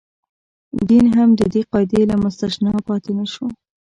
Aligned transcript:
دین 0.89 1.05
هم 1.15 1.29
د 1.39 1.41
دې 1.53 1.61
قاعدې 1.71 2.01
له 2.09 2.15
مستثنا 2.23 2.73
پاتې 2.87 3.11
نه 3.19 3.25
شو. 3.33 3.45